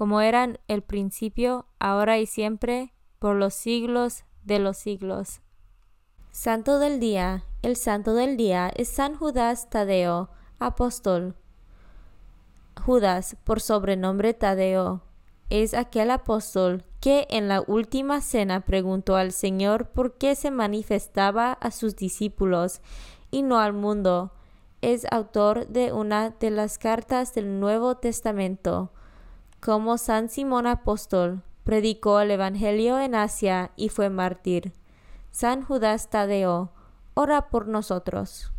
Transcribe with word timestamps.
como 0.00 0.22
eran 0.22 0.58
el 0.66 0.80
principio, 0.80 1.66
ahora 1.78 2.18
y 2.18 2.24
siempre, 2.24 2.94
por 3.18 3.36
los 3.36 3.52
siglos 3.52 4.24
de 4.44 4.58
los 4.58 4.78
siglos. 4.78 5.42
Santo 6.30 6.78
del 6.78 7.00
Día. 7.00 7.44
El 7.60 7.76
Santo 7.76 8.14
del 8.14 8.38
Día 8.38 8.72
es 8.74 8.88
San 8.88 9.14
Judas 9.14 9.68
Tadeo, 9.68 10.30
apóstol. 10.58 11.34
Judas, 12.82 13.36
por 13.44 13.60
sobrenombre 13.60 14.32
Tadeo, 14.32 15.02
es 15.50 15.74
aquel 15.74 16.10
apóstol 16.12 16.82
que 17.00 17.26
en 17.28 17.48
la 17.48 17.60
última 17.60 18.22
cena 18.22 18.62
preguntó 18.62 19.16
al 19.16 19.32
Señor 19.32 19.90
por 19.90 20.16
qué 20.16 20.34
se 20.34 20.50
manifestaba 20.50 21.52
a 21.52 21.70
sus 21.70 21.94
discípulos 21.94 22.80
y 23.30 23.42
no 23.42 23.58
al 23.58 23.74
mundo. 23.74 24.32
Es 24.80 25.04
autor 25.12 25.66
de 25.66 25.92
una 25.92 26.30
de 26.30 26.50
las 26.50 26.78
cartas 26.78 27.34
del 27.34 27.60
Nuevo 27.60 27.98
Testamento 27.98 28.92
como 29.60 29.98
San 29.98 30.30
Simón 30.30 30.66
Apóstol, 30.66 31.42
predicó 31.64 32.20
el 32.20 32.30
Evangelio 32.30 32.98
en 32.98 33.14
Asia 33.14 33.72
y 33.76 33.90
fue 33.90 34.08
mártir. 34.08 34.72
San 35.32 35.62
Judas 35.62 36.08
Tadeo, 36.08 36.72
ora 37.12 37.50
por 37.50 37.68
nosotros. 37.68 38.52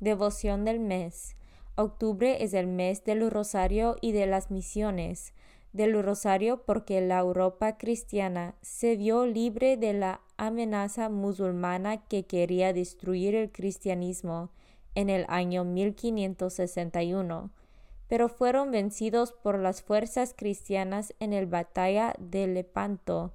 Devoción 0.00 0.64
del 0.64 0.80
mes. 0.80 1.36
Octubre 1.76 2.42
es 2.42 2.54
el 2.54 2.66
mes 2.66 3.04
del 3.04 3.30
rosario 3.30 3.96
y 4.00 4.10
de 4.10 4.26
las 4.26 4.50
misiones. 4.50 5.32
Del 5.72 6.02
rosario 6.02 6.64
porque 6.66 7.00
la 7.00 7.20
Europa 7.20 7.78
cristiana 7.78 8.56
se 8.62 8.96
vio 8.96 9.26
libre 9.26 9.76
de 9.76 9.92
la 9.92 10.22
amenaza 10.36 11.08
musulmana 11.08 11.98
que 12.08 12.24
quería 12.24 12.72
destruir 12.72 13.36
el 13.36 13.52
cristianismo 13.52 14.50
en 14.96 15.08
el 15.08 15.24
año 15.28 15.62
1561 15.62 17.52
pero 18.10 18.28
fueron 18.28 18.72
vencidos 18.72 19.30
por 19.30 19.56
las 19.60 19.82
fuerzas 19.82 20.34
cristianas 20.36 21.14
en 21.20 21.30
la 21.30 21.46
batalla 21.46 22.12
de 22.18 22.48
Lepanto, 22.48 23.32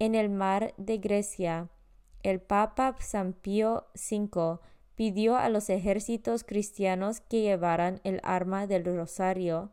en 0.00 0.16
el 0.16 0.28
mar 0.28 0.74
de 0.76 0.98
Grecia. 0.98 1.68
El 2.24 2.40
Papa 2.40 2.96
San 2.98 3.32
Pío 3.32 3.86
V 3.94 4.58
pidió 4.96 5.36
a 5.36 5.48
los 5.48 5.70
ejércitos 5.70 6.42
cristianos 6.42 7.20
que 7.20 7.42
llevaran 7.42 8.00
el 8.02 8.20
arma 8.24 8.66
del 8.66 8.86
rosario. 8.86 9.70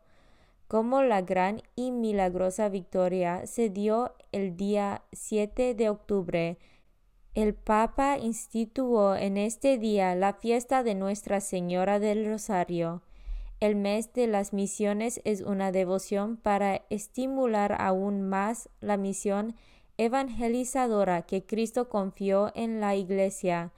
Como 0.68 1.02
la 1.02 1.22
gran 1.22 1.60
y 1.74 1.90
milagrosa 1.90 2.68
victoria 2.68 3.48
se 3.48 3.68
dio 3.68 4.14
el 4.30 4.56
día 4.56 5.02
7 5.10 5.74
de 5.74 5.88
octubre, 5.88 6.58
el 7.34 7.52
Papa 7.54 8.16
instituyó 8.16 9.16
en 9.16 9.38
este 9.38 9.76
día 9.76 10.14
la 10.14 10.34
fiesta 10.34 10.84
de 10.84 10.94
Nuestra 10.94 11.40
Señora 11.40 11.98
del 11.98 12.24
Rosario. 12.26 13.02
El 13.58 13.74
mes 13.74 14.12
de 14.12 14.26
las 14.26 14.52
misiones 14.52 15.20
es 15.24 15.40
una 15.40 15.72
devoción 15.72 16.36
para 16.36 16.82
estimular 16.90 17.80
aún 17.80 18.28
más 18.28 18.68
la 18.80 18.98
misión 18.98 19.54
evangelizadora 19.96 21.22
que 21.22 21.46
Cristo 21.46 21.88
confió 21.88 22.52
en 22.54 22.80
la 22.80 22.96
Iglesia. 22.96 23.72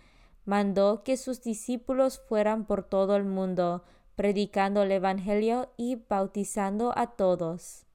Mandó 0.44 1.04
que 1.04 1.16
sus 1.16 1.42
discípulos 1.42 2.20
fueran 2.28 2.64
por 2.64 2.82
todo 2.82 3.14
el 3.14 3.24
mundo, 3.24 3.84
predicando 4.16 4.82
el 4.82 4.90
Evangelio 4.90 5.70
y 5.76 5.96
bautizando 6.08 6.92
a 6.96 7.08
todos. 7.08 7.86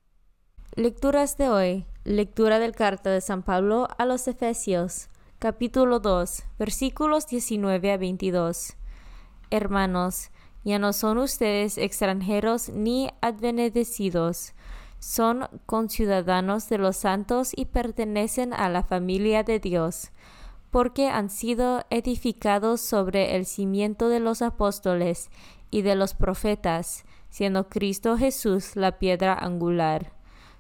Lecturas 0.75 1.37
de 1.37 1.49
hoy. 1.49 1.85
Lectura 2.05 2.59
del 2.59 2.75
carta 2.75 3.09
de 3.11 3.19
San 3.19 3.43
Pablo 3.43 3.87
a 3.97 4.05
los 4.05 4.27
Efesios, 4.27 5.09
capítulo 5.39 5.99
2, 5.99 6.43
versículos 6.57 7.27
19 7.27 7.91
a 7.91 7.97
22. 7.97 8.75
Hermanos, 9.51 10.31
ya 10.63 10.79
no 10.79 10.93
son 10.93 11.17
ustedes 11.17 11.77
extranjeros 11.77 12.69
ni 12.69 13.09
advenedecidos, 13.21 14.53
son 14.99 15.49
conciudadanos 15.65 16.69
de 16.69 16.77
los 16.77 16.95
santos 16.95 17.51
y 17.55 17.65
pertenecen 17.65 18.53
a 18.53 18.69
la 18.69 18.83
familia 18.83 19.43
de 19.43 19.59
Dios, 19.59 20.11
porque 20.71 21.09
han 21.09 21.29
sido 21.29 21.83
edificados 21.89 22.79
sobre 22.79 23.35
el 23.35 23.45
cimiento 23.45 24.07
de 24.07 24.21
los 24.21 24.41
apóstoles 24.41 25.29
y 25.69 25.81
de 25.81 25.95
los 25.95 26.13
profetas, 26.13 27.03
siendo 27.29 27.67
Cristo 27.67 28.17
Jesús 28.17 28.75
la 28.75 28.97
piedra 28.97 29.33
angular. 29.33 30.13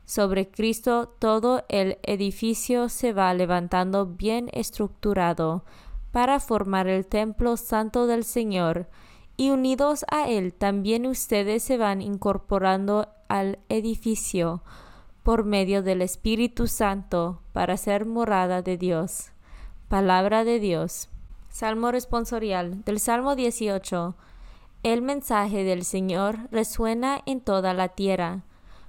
Sobre 0.05 0.49
Cristo 0.49 1.15
todo 1.19 1.63
el 1.69 1.97
edificio 2.03 2.89
se 2.89 3.13
va 3.13 3.33
levantando 3.33 4.05
bien 4.05 4.49
estructurado 4.51 5.63
para 6.11 6.39
formar 6.41 6.87
el 6.87 7.05
templo 7.05 7.55
santo 7.55 8.07
del 8.07 8.25
Señor, 8.25 8.89
y 9.37 9.49
unidos 9.49 10.05
a 10.11 10.27
él 10.29 10.53
también 10.53 11.05
ustedes 11.05 11.63
se 11.63 11.77
van 11.77 12.01
incorporando 12.01 13.09
al 13.27 13.59
edificio 13.69 14.61
por 15.23 15.45
medio 15.45 15.81
del 15.81 16.01
Espíritu 16.01 16.67
Santo 16.67 17.41
para 17.53 17.77
ser 17.77 18.05
morada 18.05 18.61
de 18.61 18.77
Dios. 18.77 19.31
Palabra 19.87 20.43
de 20.43 20.59
Dios. 20.59 21.09
Salmo 21.49 21.91
responsorial 21.91 22.83
del 22.83 22.99
Salmo 22.99 23.35
18. 23.35 24.15
El 24.83 25.01
mensaje 25.01 25.63
del 25.63 25.85
Señor 25.85 26.49
resuena 26.51 27.21
en 27.25 27.41
toda 27.41 27.73
la 27.73 27.89
tierra. 27.89 28.43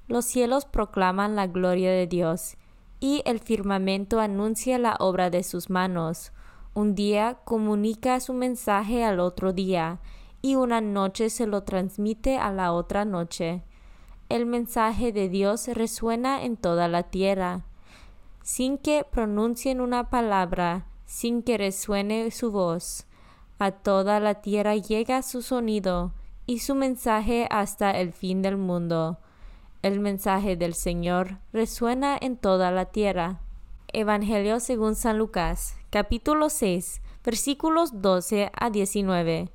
Los 0.08 0.25
cielos 0.25 0.64
proclaman 0.64 1.37
la 1.37 1.46
gloria 1.46 1.91
de 1.91 2.06
Dios, 2.06 2.56
y 3.00 3.23
el 3.26 3.38
firmamento 3.38 4.19
anuncia 4.19 4.79
la 4.79 4.96
obra 4.99 5.31
de 5.31 5.43
sus 5.43 5.70
manos. 5.70 6.32
Un 6.75 6.94
día 6.94 7.38
comunica 7.44 8.19
su 8.19 8.32
mensaje 8.32 9.05
al 9.05 9.20
otro 9.20 9.52
día, 9.52 10.00
y 10.44 10.56
una 10.56 10.82
noche 10.82 11.31
se 11.31 11.46
lo 11.46 11.62
transmite 11.62 12.37
a 12.37 12.52
la 12.52 12.75
otra 12.75 13.06
noche. 13.06 13.62
El 14.29 14.44
mensaje 14.44 15.11
de 15.11 15.31
Dios 15.31 15.69
resuena 15.69 16.44
en 16.44 16.58
toda 16.58 16.87
la 16.87 17.05
tierra. 17.05 17.64
Sin 18.43 18.76
que 18.76 19.06
pronuncien 19.11 19.81
una 19.81 20.11
palabra, 20.11 20.85
sin 21.06 21.43
que 21.43 21.56
resuene 21.56 22.31
su 22.31 22.52
voz, 22.52 23.06
a 23.58 23.70
toda 23.70 24.20
la 24.20 24.43
tierra 24.43 24.76
llega 24.76 25.23
su 25.23 25.41
sonido 25.41 26.12
y 26.44 26.58
su 26.58 26.75
mensaje 26.75 27.49
hasta 27.50 27.93
el 27.93 28.12
fin 28.12 28.43
del 28.43 28.58
mundo. 28.58 29.17
El 29.81 29.99
mensaje 29.99 30.56
del 30.56 30.75
Señor 30.75 31.38
resuena 31.55 32.19
en 32.20 32.37
toda 32.37 32.70
la 32.70 32.85
tierra. 32.85 33.41
Evangelio 33.94 34.61
según 34.61 34.94
San 34.94 35.17
Lucas, 35.17 35.79
capítulo 35.88 36.50
6, 36.50 37.00
versículos 37.25 38.02
12 38.02 38.50
a 38.55 38.69
19. 38.69 39.49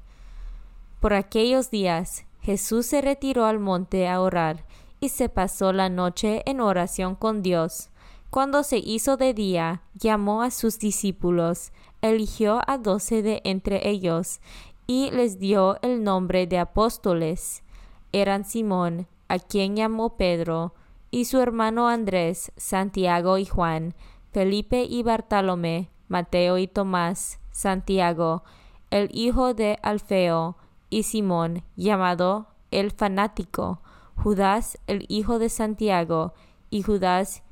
Por 1.00 1.14
aquellos 1.14 1.72
días 1.72 2.26
Jesús 2.42 2.86
se 2.86 3.02
retiró 3.02 3.46
al 3.46 3.60
monte 3.60 4.08
a 4.08 4.22
orar 4.22 4.66
y 5.00 5.10
se 5.10 5.30
pasó 5.30 5.72
la 5.72 5.90
noche 5.90 6.44
en 6.46 6.60
oración 6.60 7.16
con 7.16 7.42
Dios. 7.42 7.90
Cuando 8.30 8.64
se 8.64 8.78
hizo 8.78 9.18
de 9.18 9.34
día, 9.34 9.82
llamó 9.96 10.44
a 10.44 10.52
sus 10.52 10.78
discípulos, 10.78 11.72
eligió 12.02 12.62
a 12.68 12.78
doce 12.78 13.22
de 13.22 13.42
entre 13.44 13.90
ellos 13.90 14.40
y 14.88 15.10
les 15.12 15.40
dio 15.40 15.78
el 15.82 16.04
nombre 16.04 16.48
de 16.48 16.60
apóstoles. 16.60 17.64
Eran 18.12 18.46
Simón, 18.46 19.08
a 19.28 19.40
quien 19.40 19.76
llamó 19.76 20.18
Pedro, 20.18 20.74
y 21.12 21.26
su 21.26 21.40
hermano 21.40 21.88
Andrés, 21.88 22.52
Santiago 22.58 23.38
y 23.38 23.46
Juan, 23.46 23.96
Felipe 24.32 24.84
y 24.84 25.02
Bartolomé, 25.02 25.90
Mateo 26.08 26.58
y 26.58 26.68
Tomás, 26.68 27.40
Santiago, 27.52 28.44
el 28.92 29.10
hijo 29.12 29.54
de 29.54 29.80
Alfeo, 29.82 30.58
y 30.90 31.04
Simón, 31.04 31.64
llamado 31.76 32.48
el 32.72 32.92
fanático, 32.92 33.82
Judas, 34.16 34.78
el 34.88 35.06
hijo 35.08 35.40
de 35.40 35.50
Santiago, 35.50 36.34
y 36.70 36.84
Judas 36.84 37.44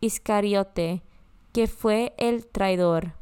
Iscariote, 0.00 1.02
que 1.52 1.66
fue 1.66 2.14
el 2.18 2.46
traidor. 2.46 3.12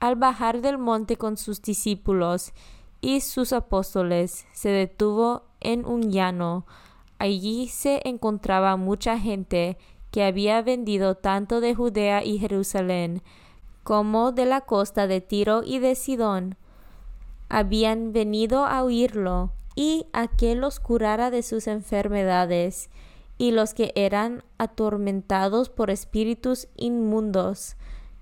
Al 0.00 0.16
bajar 0.16 0.60
del 0.60 0.78
monte 0.78 1.16
con 1.16 1.36
sus 1.36 1.62
discípulos 1.62 2.52
y 3.00 3.20
sus 3.20 3.52
apóstoles, 3.52 4.46
se 4.52 4.68
detuvo 4.68 5.44
en 5.60 5.86
un 5.86 6.10
llano. 6.10 6.66
Allí 7.18 7.68
se 7.68 8.00
encontraba 8.04 8.76
mucha 8.76 9.18
gente 9.18 9.78
que 10.10 10.24
había 10.24 10.60
vendido 10.62 11.14
tanto 11.14 11.60
de 11.60 11.74
Judea 11.74 12.24
y 12.24 12.38
Jerusalén 12.38 13.22
como 13.82 14.32
de 14.32 14.46
la 14.46 14.60
costa 14.60 15.06
de 15.06 15.20
Tiro 15.20 15.62
y 15.64 15.78
de 15.78 15.94
Sidón. 15.94 16.56
Habían 17.54 18.14
venido 18.14 18.64
a 18.64 18.82
oírlo 18.82 19.52
y 19.74 20.06
a 20.14 20.26
que 20.26 20.54
los 20.54 20.80
curara 20.80 21.30
de 21.30 21.42
sus 21.42 21.66
enfermedades, 21.66 22.88
y 23.36 23.50
los 23.50 23.74
que 23.74 23.92
eran 23.94 24.42
atormentados 24.56 25.68
por 25.68 25.90
espíritus 25.90 26.68
inmundos 26.76 27.76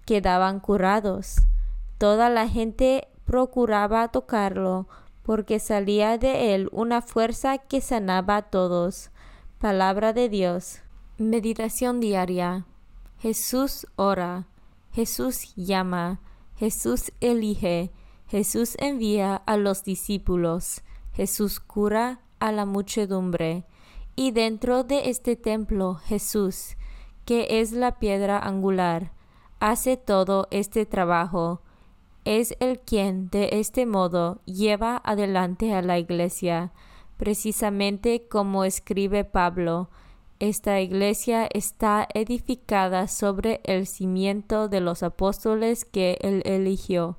quedaban 0.05 0.59
curados. 0.59 1.37
Toda 1.97 2.29
la 2.29 2.49
gente 2.49 3.07
procuraba 3.25 4.09
tocarlo, 4.09 4.89
porque 5.23 5.61
salía 5.61 6.19
de 6.19 6.57
él 6.57 6.69
una 6.73 7.01
fuerza 7.01 7.59
que 7.59 7.81
sanaba 7.81 8.37
a 8.39 8.43
todos. 8.43 9.11
Palabra 9.61 10.13
de 10.13 10.29
Dios. 10.29 10.81
Meditación 11.19 12.01
diaria. 12.01 12.67
Jesús 13.21 13.87
ora, 13.95 14.49
Jesús 14.91 15.55
llama, 15.55 16.21
Jesús 16.57 17.13
elige, 17.21 17.93
Jesús 18.31 18.77
envía 18.79 19.35
a 19.35 19.57
los 19.57 19.83
discípulos. 19.83 20.83
Jesús 21.15 21.59
cura 21.59 22.21
a 22.39 22.53
la 22.53 22.65
muchedumbre. 22.65 23.65
Y 24.15 24.31
dentro 24.31 24.85
de 24.85 25.11
este 25.11 25.35
templo 25.35 25.97
Jesús, 25.97 26.77
que 27.25 27.61
es 27.61 27.73
la 27.73 27.99
piedra 27.99 28.39
angular, 28.39 29.11
hace 29.59 29.97
todo 29.97 30.47
este 30.53 30.87
trabajo. 30.87 31.63
Es 32.25 32.55
el 32.61 32.79
quien 32.79 33.31
de 33.31 33.49
este 33.53 33.85
modo 33.85 34.43
lleva 34.45 35.03
adelante 35.05 35.75
a 35.75 35.83
la 35.83 35.99
iglesia, 35.99 36.73
precisamente 37.17 38.29
como 38.29 38.65
escribe 38.65 39.25
Pablo, 39.25 39.91
esta 40.39 40.81
iglesia 40.81 41.49
está 41.53 42.07
edificada 42.15 43.09
sobre 43.09 43.61
el 43.65 43.89
cimiento 43.89 44.69
de 44.69 44.81
los 44.81 45.03
apóstoles 45.03 45.85
que 45.85 46.17
él 46.23 46.43
eligió. 46.47 47.19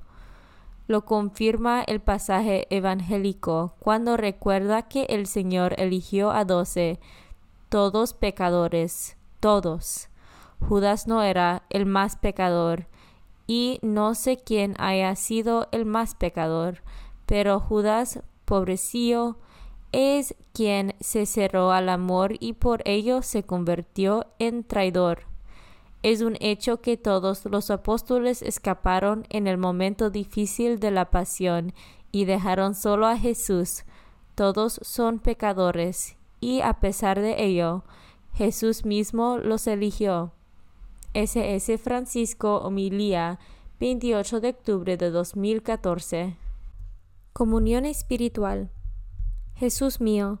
Lo 0.86 1.04
confirma 1.04 1.82
el 1.82 2.00
pasaje 2.00 2.66
evangélico 2.70 3.74
cuando 3.78 4.16
recuerda 4.16 4.82
que 4.82 5.04
el 5.04 5.26
Señor 5.26 5.74
eligió 5.78 6.30
a 6.32 6.44
doce, 6.44 6.98
todos 7.68 8.14
pecadores, 8.14 9.16
todos. 9.40 10.08
Judas 10.60 11.06
no 11.06 11.22
era 11.22 11.64
el 11.70 11.86
más 11.86 12.16
pecador, 12.16 12.86
y 13.46 13.78
no 13.82 14.14
sé 14.14 14.38
quién 14.38 14.74
haya 14.78 15.14
sido 15.16 15.68
el 15.72 15.84
más 15.84 16.14
pecador, 16.14 16.82
pero 17.26 17.60
Judas, 17.60 18.20
pobrecillo, 18.44 19.38
es 19.92 20.34
quien 20.52 20.94
se 21.00 21.26
cerró 21.26 21.72
al 21.72 21.88
amor 21.88 22.34
y 22.40 22.54
por 22.54 22.82
ello 22.86 23.22
se 23.22 23.42
convirtió 23.42 24.26
en 24.38 24.64
traidor. 24.64 25.31
Es 26.02 26.20
un 26.20 26.36
hecho 26.40 26.80
que 26.80 26.96
todos 26.96 27.44
los 27.44 27.70
apóstoles 27.70 28.42
escaparon 28.42 29.24
en 29.30 29.46
el 29.46 29.56
momento 29.56 30.10
difícil 30.10 30.80
de 30.80 30.90
la 30.90 31.10
pasión 31.10 31.72
y 32.10 32.24
dejaron 32.24 32.74
solo 32.74 33.06
a 33.06 33.16
Jesús. 33.16 33.84
Todos 34.34 34.80
son 34.82 35.20
pecadores 35.20 36.16
y 36.40 36.60
a 36.60 36.80
pesar 36.80 37.20
de 37.20 37.44
ello, 37.44 37.84
Jesús 38.34 38.84
mismo 38.84 39.38
los 39.38 39.66
eligió. 39.68 40.32
S.S. 41.14 41.78
Francisco 41.78 42.56
Homilía, 42.58 43.38
28 43.78 44.40
de 44.40 44.48
octubre 44.48 44.96
de 44.96 45.10
2014. 45.10 46.36
Comunión 47.32 47.84
espiritual. 47.84 48.70
Jesús 49.54 50.00
mío, 50.00 50.40